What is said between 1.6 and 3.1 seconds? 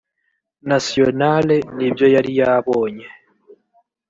n ibyo yari yarabonye